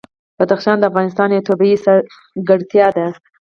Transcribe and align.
بدخشان 0.39 0.77
د 0.79 0.83
افغانستان 0.91 1.29
یوه 1.31 1.47
طبیعي 1.49 1.77
ځانګړتیا 1.85 2.87
ده. 2.97 3.07